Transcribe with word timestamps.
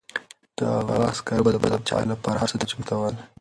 د 0.57 0.59
هغه 0.75 0.95
عسکر 1.11 1.39
به 1.45 1.51
د 1.53 1.57
پاچا 1.63 1.97
لپاره 2.11 2.37
هر 2.41 2.49
څه 2.51 2.57
ته 2.61 2.65
چمتو 2.71 2.95
ول. 2.99 3.15